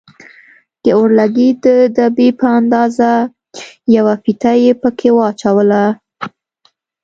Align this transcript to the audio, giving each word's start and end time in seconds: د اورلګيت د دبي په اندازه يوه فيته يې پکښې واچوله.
د 0.83 0.85
اورلګيت 0.97 1.59
د 1.65 1.67
دبي 1.97 2.29
په 2.39 2.45
اندازه 2.59 3.11
يوه 3.95 4.13
فيته 4.23 4.51
يې 4.63 4.71
پکښې 4.81 5.09
واچوله. 5.15 5.83